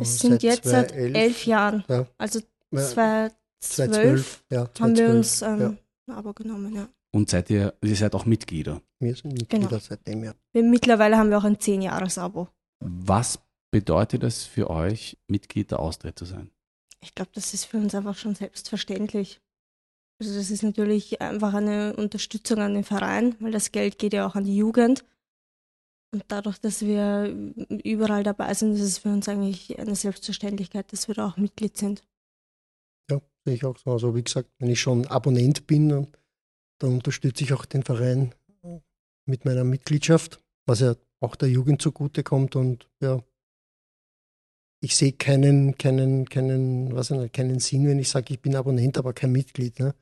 Es 0.00 0.18
sind 0.18 0.32
seit 0.32 0.42
jetzt 0.42 0.64
seit 0.68 0.92
elf 0.92 1.46
Jahren. 1.46 1.84
Ja. 1.88 2.06
Also 2.18 2.40
zwei, 2.70 3.30
2012 3.60 4.44
ja, 4.50 4.70
haben 4.78 4.96
wir 4.96 5.10
uns 5.10 5.42
ähm, 5.42 5.60
ja. 5.60 5.76
ein 6.06 6.14
Abo 6.14 6.32
genommen, 6.32 6.74
ja. 6.74 6.88
Und 7.12 7.30
seid 7.30 7.50
ihr, 7.50 7.74
ihr 7.82 7.96
seid 7.96 8.14
auch 8.14 8.24
Mitglieder? 8.24 8.80
Wir 9.00 9.14
sind 9.16 9.32
Mitglieder 9.32 9.68
genau. 9.68 9.80
seitdem, 9.80 10.24
ja. 10.24 10.34
Wir, 10.52 10.62
mittlerweile 10.62 11.16
haben 11.16 11.30
wir 11.30 11.38
auch 11.38 11.44
ein 11.44 11.56
10-Jahres-Abo. 11.56 12.48
Was 12.80 13.40
bedeutet 13.70 14.22
es 14.22 14.44
für 14.44 14.70
euch, 14.70 15.18
Mitglied 15.26 15.70
der 15.70 15.80
Austria 15.80 16.14
zu 16.14 16.24
sein? 16.24 16.50
Ich 17.00 17.14
glaube, 17.14 17.30
das 17.34 17.54
ist 17.54 17.64
für 17.64 17.78
uns 17.78 17.94
einfach 17.94 18.16
schon 18.16 18.34
selbstverständlich. 18.34 19.40
Also 20.20 20.34
das 20.34 20.50
ist 20.50 20.62
natürlich 20.62 21.22
einfach 21.22 21.54
eine 21.54 21.96
Unterstützung 21.96 22.58
an 22.58 22.74
den 22.74 22.84
Verein, 22.84 23.34
weil 23.40 23.52
das 23.52 23.72
Geld 23.72 23.98
geht 23.98 24.12
ja 24.12 24.26
auch 24.26 24.34
an 24.34 24.44
die 24.44 24.56
Jugend. 24.56 25.02
Und 26.12 26.24
dadurch, 26.28 26.58
dass 26.58 26.82
wir 26.82 27.34
überall 27.84 28.22
dabei 28.22 28.52
sind, 28.52 28.74
ist 28.74 28.82
es 28.82 28.98
für 28.98 29.08
uns 29.08 29.28
eigentlich 29.28 29.78
eine 29.78 29.94
Selbstverständlichkeit, 29.94 30.92
dass 30.92 31.08
wir 31.08 31.14
da 31.14 31.26
auch 31.26 31.38
Mitglied 31.38 31.78
sind. 31.78 32.02
Ja, 33.10 33.20
sehe 33.46 33.54
ich 33.54 33.64
auch 33.64 33.78
so. 33.78 33.92
Also 33.92 34.14
wie 34.14 34.22
gesagt, 34.22 34.50
wenn 34.58 34.68
ich 34.68 34.80
schon 34.80 35.06
Abonnent 35.06 35.66
bin, 35.66 35.88
dann, 35.88 36.08
unterstütze 36.82 37.44
ich 37.44 37.54
auch 37.54 37.64
den 37.64 37.82
Verein 37.82 38.34
mit 39.24 39.46
meiner 39.46 39.64
Mitgliedschaft, 39.64 40.42
was 40.66 40.80
ja 40.80 40.96
auch 41.20 41.36
der 41.36 41.48
Jugend 41.48 41.80
zugutekommt 41.80 42.56
und 42.56 42.90
ja, 43.00 43.22
ich 44.82 44.96
sehe 44.96 45.12
keinen, 45.12 45.76
keinen, 45.76 46.26
keinen, 46.28 46.94
was 46.94 47.12
keinen 47.32 47.60
Sinn, 47.60 47.86
wenn 47.86 47.98
ich 47.98 48.08
sage, 48.08 48.34
ich 48.34 48.40
bin 48.40 48.56
Abonnent, 48.56 48.96
aber 48.98 49.12
kein 49.12 49.30
Mitglied. 49.30 49.78
Ne? 49.78 49.94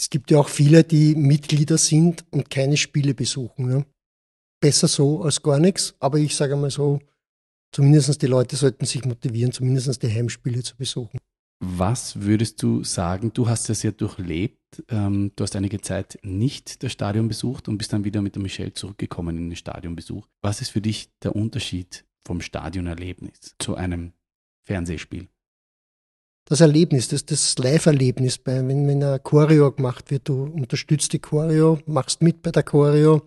Es 0.00 0.08
gibt 0.08 0.30
ja 0.30 0.38
auch 0.38 0.48
viele, 0.48 0.82
die 0.82 1.14
Mitglieder 1.14 1.76
sind 1.76 2.24
und 2.30 2.48
keine 2.48 2.78
Spiele 2.78 3.12
besuchen. 3.12 3.68
Ne? 3.68 3.84
Besser 4.58 4.88
so 4.88 5.22
als 5.22 5.42
gar 5.42 5.58
nichts, 5.58 5.94
aber 6.00 6.16
ich 6.16 6.34
sage 6.34 6.56
mal 6.56 6.70
so, 6.70 7.00
zumindest 7.70 8.22
die 8.22 8.26
Leute 8.26 8.56
sollten 8.56 8.86
sich 8.86 9.04
motivieren, 9.04 9.52
zumindest 9.52 10.02
die 10.02 10.08
Heimspiele 10.08 10.62
zu 10.62 10.74
besuchen. 10.74 11.18
Was 11.62 12.18
würdest 12.18 12.62
du 12.62 12.82
sagen? 12.82 13.34
Du 13.34 13.46
hast 13.46 13.68
es 13.68 13.82
ja 13.82 13.90
durchlebt. 13.90 14.82
Ähm, 14.88 15.32
du 15.36 15.44
hast 15.44 15.54
einige 15.54 15.82
Zeit 15.82 16.18
nicht 16.22 16.82
das 16.82 16.92
Stadion 16.92 17.28
besucht 17.28 17.68
und 17.68 17.76
bist 17.76 17.92
dann 17.92 18.02
wieder 18.02 18.22
mit 18.22 18.36
der 18.36 18.42
Michelle 18.42 18.72
zurückgekommen 18.72 19.36
in 19.36 19.50
den 19.50 19.56
Stadionbesuch. 19.56 20.26
Was 20.40 20.62
ist 20.62 20.70
für 20.70 20.80
dich 20.80 21.10
der 21.22 21.36
Unterschied 21.36 22.06
vom 22.24 22.40
Stadionerlebnis 22.40 23.54
zu 23.58 23.74
einem 23.74 24.14
Fernsehspiel? 24.62 25.28
Das 26.44 26.60
Erlebnis, 26.60 27.08
das, 27.08 27.24
das 27.24 27.56
Live-Erlebnis, 27.58 28.40
wenn, 28.44 28.68
wenn 28.68 29.02
eine 29.02 29.20
Choreo 29.20 29.70
gemacht 29.70 30.10
wird, 30.10 30.28
du 30.28 30.44
unterstützt 30.44 31.12
die 31.12 31.20
Choreo, 31.20 31.78
machst 31.86 32.22
mit 32.22 32.42
bei 32.42 32.50
der 32.50 32.64
Choreo, 32.64 33.22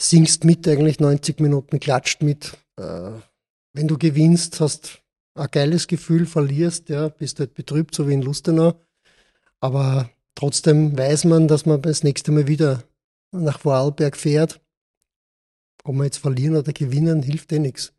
singst 0.00 0.44
mit 0.44 0.66
eigentlich 0.66 0.98
90 0.98 1.38
Minuten, 1.40 1.78
klatscht 1.78 2.22
mit. 2.22 2.56
Äh, 2.76 3.12
wenn 3.72 3.86
du 3.86 3.98
gewinnst, 3.98 4.60
hast 4.60 5.00
ein 5.34 5.48
geiles 5.50 5.86
Gefühl, 5.86 6.26
verlierst, 6.26 6.88
ja, 6.88 7.08
bist 7.08 7.38
halt 7.38 7.54
betrübt, 7.54 7.94
so 7.94 8.08
wie 8.08 8.14
in 8.14 8.22
Lustenau. 8.22 8.74
Aber 9.60 10.10
trotzdem 10.34 10.96
weiß 10.96 11.24
man, 11.24 11.48
dass 11.48 11.66
man 11.66 11.82
das 11.82 12.02
nächste 12.02 12.32
Mal 12.32 12.48
wieder 12.48 12.82
nach 13.30 13.60
Vorarlberg 13.60 14.16
fährt. 14.16 14.60
Ob 15.84 15.94
wir 15.94 16.04
jetzt 16.04 16.18
verlieren 16.18 16.56
oder 16.56 16.72
gewinnen, 16.72 17.22
hilft 17.22 17.52
eh 17.52 17.58
nichts. 17.58 17.92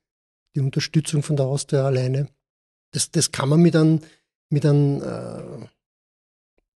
Die 0.55 0.59
Unterstützung 0.59 1.23
von 1.23 1.35
der 1.35 1.45
Austria 1.45 1.85
alleine. 1.85 2.27
Das, 2.91 3.11
das 3.11 3.31
kann 3.31 3.49
man 3.49 3.61
mit 3.61 3.75
einem, 3.75 4.01
mit, 4.51 4.65
einem, 4.65 5.01
äh, 5.01 5.67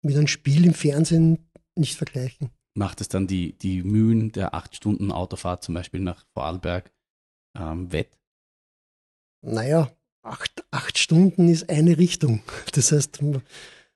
mit 0.02 0.16
einem 0.16 0.28
Spiel 0.28 0.64
im 0.64 0.74
Fernsehen 0.74 1.50
nicht 1.74 1.96
vergleichen. 1.96 2.50
Macht 2.74 3.00
es 3.00 3.08
dann 3.08 3.26
die, 3.26 3.52
die 3.58 3.82
Mühen 3.82 4.32
der 4.32 4.54
acht 4.54 4.76
Stunden 4.76 5.12
Autofahrt 5.12 5.62
zum 5.62 5.74
Beispiel 5.74 6.00
nach 6.00 6.24
Vorarlberg 6.34 6.90
ähm, 7.58 7.92
wett? 7.92 8.10
Naja, 9.44 9.90
acht, 10.22 10.64
acht 10.70 10.98
Stunden 10.98 11.48
ist 11.48 11.68
eine 11.68 11.98
Richtung. 11.98 12.42
Das 12.72 12.92
heißt, 12.92 13.20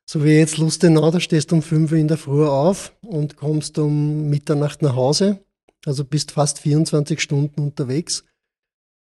so 0.08 0.24
wie 0.24 0.36
jetzt 0.36 0.58
Lustenau, 0.58 1.10
da 1.10 1.20
stehst 1.20 1.50
du 1.50 1.56
um 1.56 1.62
fünf 1.62 1.92
Uhr 1.92 1.98
in 1.98 2.08
der 2.08 2.18
Früh 2.18 2.46
auf 2.46 2.94
und 3.00 3.36
kommst 3.36 3.78
um 3.78 4.28
Mitternacht 4.28 4.82
nach 4.82 4.94
Hause. 4.94 5.44
Also 5.84 6.04
bist 6.04 6.32
fast 6.32 6.58
24 6.58 7.20
Stunden 7.20 7.60
unterwegs. 7.60 8.24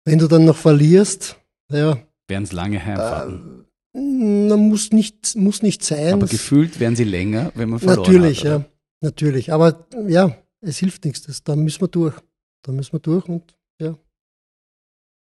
Wenn 0.04 0.18
du 0.18 0.26
dann 0.26 0.44
noch 0.44 0.56
verlierst, 0.56 1.36
ja. 1.70 1.98
Werden 2.28 2.44
es 2.44 2.52
lange 2.52 2.84
Heimfahrten? 2.84 3.66
Na, 3.94 4.56
muss 4.56 4.90
nicht, 4.90 5.36
muss 5.36 5.62
nicht 5.62 5.84
sein. 5.84 6.14
Aber 6.14 6.26
gefühlt 6.26 6.80
werden 6.80 6.96
sie 6.96 7.04
länger, 7.04 7.52
wenn 7.54 7.68
man 7.68 7.78
verloren 7.78 7.98
natürlich, 8.00 8.44
hat. 8.46 8.62
Natürlich, 9.00 9.46
ja. 9.48 9.52
Natürlich. 9.52 9.52
Aber 9.52 9.86
ja, 10.08 10.36
es 10.60 10.78
hilft 10.78 11.04
nichts. 11.04 11.22
Das, 11.22 11.42
da 11.42 11.56
müssen 11.56 11.80
wir 11.82 11.88
durch. 11.88 12.14
Da 12.62 12.72
müssen 12.72 12.92
wir 12.92 13.00
durch 13.00 13.28
und 13.28 13.54
ja. 13.80 13.98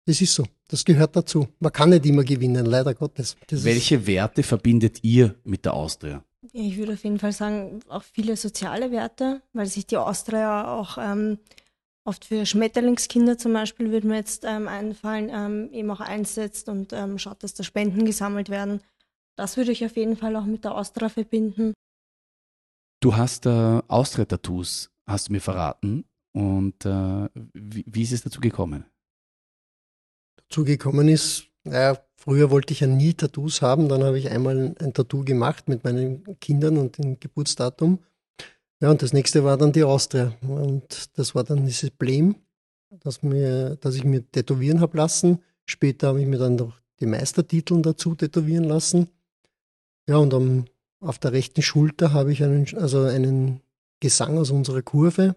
Es 0.07 0.21
ist 0.21 0.35
so. 0.35 0.45
Das 0.69 0.85
gehört 0.85 1.17
dazu. 1.17 1.49
Man 1.59 1.73
kann 1.73 1.91
nicht 1.91 2.07
immer 2.07 2.23
gewinnen, 2.23 2.65
leider 2.65 2.95
Gottes. 2.95 3.37
Das 3.49 3.65
Welche 3.65 4.07
Werte 4.07 4.43
verbindet 4.43 5.03
ihr 5.03 5.35
mit 5.45 5.65
der 5.65 5.75
Austria? 5.75 6.25
Ich 6.53 6.77
würde 6.77 6.93
auf 6.93 7.05
jeden 7.05 7.19
Fall 7.19 7.33
sagen, 7.33 7.81
auch 7.89 8.03
viele 8.03 8.37
soziale 8.37 8.91
Werte, 8.91 9.43
weil 9.53 9.67
sich 9.67 9.87
die 9.87 9.97
Austria 9.97 10.73
auch 10.73 10.97
ähm, 10.99 11.39
oft 12.05 12.25
für 12.25 12.47
Schmetterlingskinder 12.47 13.39
zum 13.39 13.53
Beispiel, 13.53 13.91
würde 13.91 14.07
mir 14.07 14.17
jetzt 14.17 14.45
ähm, 14.45 14.69
einfallen, 14.69 15.31
ähm, 15.33 15.73
eben 15.73 15.91
auch 15.91 16.01
einsetzt 16.01 16.69
und 16.69 16.93
ähm, 16.93 17.19
schaut, 17.19 17.43
dass 17.43 17.55
da 17.55 17.63
Spenden 17.63 18.05
gesammelt 18.05 18.49
werden. 18.49 18.81
Das 19.37 19.57
würde 19.57 19.73
ich 19.73 19.85
auf 19.85 19.97
jeden 19.97 20.17
Fall 20.17 20.37
auch 20.37 20.45
mit 20.45 20.65
der 20.65 20.75
Austria 20.75 21.09
verbinden. 21.09 21.73
Du 23.01 23.17
hast 23.17 23.47
äh, 23.47 23.81
Austria-Tattoos, 23.89 24.91
hast 25.07 25.29
du 25.29 25.33
mir 25.33 25.41
verraten. 25.41 26.05
Und 26.33 26.85
äh, 26.85 27.29
wie, 27.55 27.85
wie 27.87 28.03
ist 28.03 28.13
es 28.13 28.23
dazu 28.23 28.41
gekommen? 28.41 28.85
zugekommen 30.51 31.09
ist. 31.09 31.47
Naja, 31.65 31.99
früher 32.17 32.51
wollte 32.51 32.73
ich 32.73 32.81
ja 32.81 32.87
nie 32.87 33.15
Tattoos 33.15 33.63
haben, 33.63 33.89
dann 33.89 34.03
habe 34.03 34.19
ich 34.19 34.31
einmal 34.31 34.75
ein 34.79 34.93
Tattoo 34.93 35.25
gemacht 35.25 35.69
mit 35.69 35.85
meinen 35.85 36.39
Kindern 36.41 36.77
und 36.77 36.99
dem 36.99 37.19
Geburtsdatum. 37.19 38.01
Ja, 38.81 38.91
und 38.91 39.03
das 39.03 39.13
nächste 39.13 39.45
war 39.45 39.59
dann 39.59 39.73
die 39.73 39.85
Austria. 39.85 40.33
Und 40.43 41.11
das 41.19 41.35
war 41.35 41.45
dann 41.45 41.67
dieses 41.67 41.91
Blem, 41.91 42.37
das, 42.91 43.23
mir, 43.23 43.77
das 43.77 43.95
ich 43.95 44.05
mir 44.05 44.29
tätowieren 44.31 44.81
habe 44.81 44.97
lassen. 44.97 45.41
Später 45.67 46.09
habe 46.09 46.21
ich 46.23 46.27
mir 46.27 46.39
dann 46.39 46.57
noch 46.57 46.81
die 46.99 47.07
Meistertitel 47.07 47.83
dazu 47.83 48.15
tätowieren 48.15 48.65
lassen. 48.65 49.09
Ja, 50.09 50.17
und 50.17 50.33
am, 50.33 50.65
auf 51.01 51.19
der 51.19 51.33
rechten 51.33 51.63
Schulter 51.63 52.13
habe 52.13 52.33
ich 52.33 52.43
einen, 52.43 52.67
also 52.77 53.03
einen 53.03 53.61
Gesang 54.01 54.39
aus 54.39 54.51
unserer 54.51 54.83
Kurve 54.83 55.37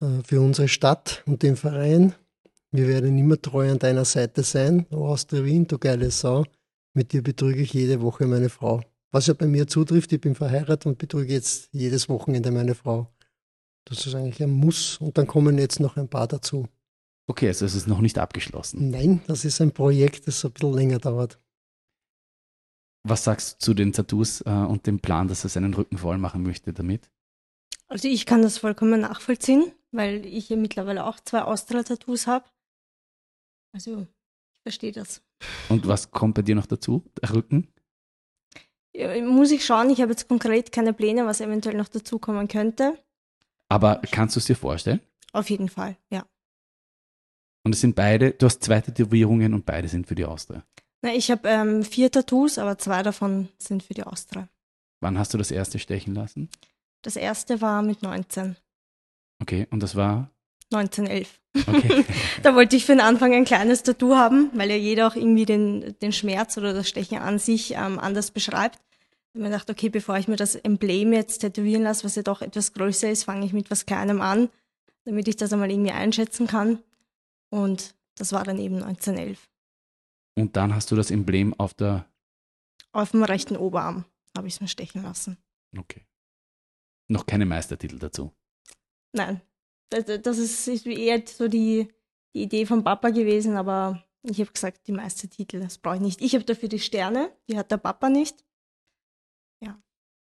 äh, 0.00 0.22
für 0.24 0.40
unsere 0.40 0.68
Stadt 0.68 1.22
und 1.26 1.42
den 1.42 1.56
Verein. 1.56 2.14
Wir 2.72 2.88
werden 2.88 3.16
immer 3.18 3.40
treu 3.40 3.70
an 3.70 3.78
deiner 3.78 4.04
Seite 4.04 4.42
sein, 4.42 4.86
O 4.90 5.06
Austria 5.06 5.44
Wien, 5.44 5.66
du 5.66 5.78
geile 5.78 6.10
Sau. 6.10 6.44
Mit 6.92 7.12
dir 7.12 7.22
betrüge 7.22 7.62
ich 7.62 7.72
jede 7.72 8.00
Woche 8.00 8.26
meine 8.26 8.48
Frau. 8.48 8.82
Was 9.12 9.26
ja 9.26 9.34
bei 9.34 9.46
mir 9.46 9.66
zutrifft, 9.66 10.12
ich 10.12 10.20
bin 10.20 10.34
verheiratet 10.34 10.86
und 10.86 10.98
betrüge 10.98 11.32
jetzt 11.32 11.68
jedes 11.72 12.08
Wochenende 12.08 12.50
meine 12.50 12.74
Frau. 12.74 13.12
Das 13.84 14.06
ist 14.06 14.14
eigentlich 14.14 14.42
ein 14.42 14.50
Muss 14.50 14.98
und 14.98 15.18
dann 15.18 15.26
kommen 15.26 15.58
jetzt 15.58 15.80
noch 15.80 15.96
ein 15.96 16.08
paar 16.08 16.28
dazu. 16.28 16.68
Okay, 17.26 17.48
also 17.48 17.64
es 17.64 17.74
ist 17.74 17.86
noch 17.86 18.00
nicht 18.00 18.18
abgeschlossen. 18.18 18.90
Nein, 18.90 19.20
das 19.26 19.44
ist 19.44 19.60
ein 19.60 19.72
Projekt, 19.72 20.26
das 20.26 20.44
ein 20.44 20.52
bisschen 20.52 20.74
länger 20.74 20.98
dauert. 20.98 21.40
Was 23.02 23.24
sagst 23.24 23.54
du 23.54 23.64
zu 23.66 23.74
den 23.74 23.92
Tattoos 23.92 24.42
äh, 24.42 24.50
und 24.50 24.86
dem 24.86 25.00
Plan, 25.00 25.26
dass 25.28 25.44
er 25.44 25.50
seinen 25.50 25.74
Rücken 25.74 25.98
voll 25.98 26.18
machen 26.18 26.42
möchte 26.42 26.72
damit? 26.72 27.10
Also 27.88 28.06
ich 28.08 28.26
kann 28.26 28.42
das 28.42 28.58
vollkommen 28.58 29.00
nachvollziehen, 29.00 29.72
weil 29.90 30.24
ich 30.26 30.48
ja 30.48 30.56
mittlerweile 30.56 31.04
auch 31.04 31.18
zwei 31.18 31.42
Austria-Tattoos 31.42 32.26
habe. 32.26 32.44
Also, 33.72 34.02
ich 34.02 34.62
verstehe 34.62 34.92
das. 34.92 35.22
Und 35.68 35.88
was 35.88 36.10
kommt 36.10 36.34
bei 36.34 36.42
dir 36.42 36.54
noch 36.54 36.66
dazu? 36.66 37.04
Der 37.20 37.34
Rücken? 37.34 37.72
Ja, 38.94 39.20
muss 39.22 39.50
ich 39.50 39.64
schauen. 39.64 39.90
Ich 39.90 40.00
habe 40.00 40.12
jetzt 40.12 40.28
konkret 40.28 40.72
keine 40.72 40.92
Pläne, 40.92 41.26
was 41.26 41.40
eventuell 41.40 41.76
noch 41.76 41.88
dazukommen 41.88 42.48
könnte. 42.48 42.98
Aber 43.68 44.00
kannst 44.10 44.36
du 44.36 44.40
es 44.40 44.46
dir 44.46 44.56
vorstellen? 44.56 45.00
Auf 45.32 45.48
jeden 45.48 45.68
Fall, 45.68 45.96
ja. 46.10 46.26
Und 47.62 47.74
es 47.74 47.80
sind 47.80 47.94
beide, 47.94 48.32
du 48.32 48.46
hast 48.46 48.64
zwei 48.64 48.80
Tätowierungen 48.80 49.54
und 49.54 49.66
beide 49.66 49.86
sind 49.86 50.06
für 50.06 50.14
die 50.14 50.24
Austria. 50.24 50.64
Na, 51.02 51.14
ich 51.14 51.30
habe 51.30 51.48
ähm, 51.48 51.82
vier 51.82 52.10
Tattoos, 52.10 52.58
aber 52.58 52.78
zwei 52.78 53.02
davon 53.02 53.48
sind 53.58 53.82
für 53.82 53.94
die 53.94 54.02
Austria. 54.02 54.48
Wann 55.00 55.18
hast 55.18 55.32
du 55.32 55.38
das 55.38 55.50
erste 55.50 55.78
stechen 55.78 56.14
lassen? 56.14 56.48
Das 57.02 57.16
erste 57.16 57.60
war 57.60 57.82
mit 57.82 58.02
19. 58.02 58.56
Okay, 59.40 59.66
und 59.70 59.82
das 59.82 59.96
war? 59.96 60.30
1911. 60.72 61.40
Okay. 61.66 62.04
da 62.42 62.54
wollte 62.54 62.76
ich 62.76 62.86
für 62.86 62.92
den 62.92 63.00
Anfang 63.00 63.34
ein 63.34 63.44
kleines 63.44 63.82
Tattoo 63.82 64.14
haben, 64.14 64.50
weil 64.54 64.70
ja 64.70 64.76
jeder 64.76 65.08
auch 65.08 65.16
irgendwie 65.16 65.44
den, 65.44 65.96
den 66.00 66.12
Schmerz 66.12 66.56
oder 66.56 66.72
das 66.72 66.88
Stechen 66.88 67.18
an 67.18 67.38
sich 67.38 67.72
ähm, 67.72 67.98
anders 67.98 68.30
beschreibt. 68.30 68.76
Ich 68.76 69.34
habe 69.34 69.44
mir 69.44 69.50
gedacht, 69.50 69.70
okay, 69.70 69.88
bevor 69.88 70.16
ich 70.18 70.28
mir 70.28 70.36
das 70.36 70.54
Emblem 70.54 71.12
jetzt 71.12 71.38
tätowieren 71.38 71.82
lasse, 71.82 72.04
was 72.04 72.16
ja 72.16 72.22
doch 72.22 72.42
etwas 72.42 72.72
größer 72.72 73.10
ist, 73.10 73.24
fange 73.24 73.46
ich 73.46 73.52
mit 73.52 73.70
was 73.70 73.86
Kleinem 73.86 74.20
an, 74.20 74.48
damit 75.04 75.28
ich 75.28 75.36
das 75.36 75.52
einmal 75.52 75.70
irgendwie 75.70 75.92
einschätzen 75.92 76.46
kann. 76.46 76.82
Und 77.50 77.94
das 78.16 78.32
war 78.32 78.44
dann 78.44 78.58
eben 78.58 78.76
1911. 78.76 79.48
Und 80.36 80.56
dann 80.56 80.74
hast 80.74 80.90
du 80.90 80.96
das 80.96 81.10
Emblem 81.10 81.54
auf 81.58 81.74
der... 81.74 82.06
Auf 82.92 83.12
dem 83.12 83.22
rechten 83.22 83.56
Oberarm 83.56 84.04
habe 84.36 84.48
ich 84.48 84.54
es 84.54 84.60
mir 84.60 84.68
stechen 84.68 85.02
lassen. 85.02 85.36
Okay. 85.76 86.06
Noch 87.08 87.26
keine 87.26 87.46
Meistertitel 87.46 87.98
dazu? 87.98 88.32
Nein, 89.12 89.40
das 89.90 90.38
ist, 90.38 90.68
ist 90.68 90.86
eher 90.86 91.22
so 91.26 91.48
die, 91.48 91.88
die 92.34 92.42
Idee 92.42 92.66
vom 92.66 92.84
Papa 92.84 93.10
gewesen, 93.10 93.56
aber 93.56 94.02
ich 94.22 94.40
habe 94.40 94.52
gesagt, 94.52 94.86
die 94.86 94.92
meisten 94.92 95.28
Titel, 95.30 95.60
das 95.60 95.78
brauche 95.78 95.96
ich 95.96 96.02
nicht. 96.02 96.22
Ich 96.22 96.34
habe 96.34 96.44
dafür 96.44 96.68
die 96.68 96.78
Sterne, 96.78 97.30
die 97.48 97.56
hat 97.56 97.70
der 97.70 97.78
Papa 97.78 98.08
nicht. 98.08 98.44
Ja. 99.62 99.80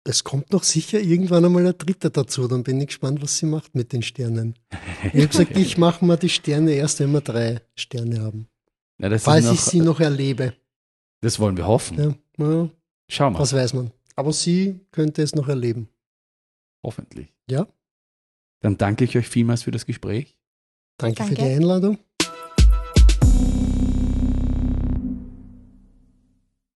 Es 0.03 0.24
kommt 0.24 0.51
noch 0.51 0.63
sicher 0.63 1.00
irgendwann 1.00 1.46
einmal 1.46 1.65
ein 1.65 1.77
dritter 1.77 2.10
dazu, 2.10 2.48
dann 2.48 2.63
bin 2.63 2.82
ich 2.82 2.88
gespannt, 2.88 3.22
was 3.22 3.38
sie 3.38 3.46
macht 3.46 3.74
mit 3.75 3.93
den 3.93 4.01
Sternen. 4.01 4.55
Ich 5.03 5.13
habe 5.13 5.27
gesagt, 5.27 5.58
ich 5.58 5.77
mache 5.77 6.03
mal 6.03 6.17
die 6.17 6.29
Sterne 6.29 6.74
erst, 6.74 7.00
wenn 7.00 7.12
wir 7.12 7.22
drei 7.22 7.62
Sterne 7.75 8.22
haben. 8.22 8.48
Ja, 9.00 9.17
Falls 9.17 9.46
noch, 9.46 9.53
ich 9.53 9.62
sie 9.62 9.79
noch 9.79 10.00
erlebe. 10.00 10.53
Das 11.22 11.39
wollen 11.39 11.58
wir 11.58 11.67
hoffen. 11.67 12.17
Ja, 12.38 12.46
ja. 12.46 12.70
Schau 13.10 13.29
mal. 13.29 13.39
Was 13.39 13.53
weiß 13.53 13.74
man. 13.74 13.91
Aber 14.15 14.34
sie 14.34 14.79
könnte 14.91 15.22
es 15.22 15.36
noch 15.36 15.48
erleben. 15.48 15.89
Hoffentlich. 16.84 17.34
Ja. 17.50 17.67
Dann 18.63 18.77
danke 18.77 19.03
ich 19.03 19.17
euch 19.17 19.27
vielmals 19.27 19.63
für 19.63 19.72
das 19.72 19.86
Gespräch. 19.86 20.38
Danke, 20.98 21.17
danke. 21.17 21.36
für 21.36 21.41
die 21.41 21.53
Einladung. 21.55 21.98